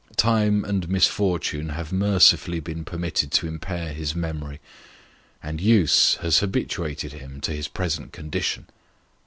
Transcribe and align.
Time 0.17 0.65
and 0.65 0.89
misfortune 0.89 1.69
have 1.69 1.93
mercifully 1.93 2.59
been 2.59 2.83
permitted 2.83 3.31
to 3.33 3.45
The 3.45 3.49
Curate. 3.51 3.61
5 3.65 3.71
impair 3.79 3.93
his 3.93 4.15
memory, 4.15 4.59
and 5.43 5.61
use 5.61 6.15
has 6.23 6.39
habituated 6.39 7.13
him 7.13 7.39
to 7.41 7.53
his 7.53 7.67
present 7.67 8.11
con 8.11 8.31
dition. 8.31 8.63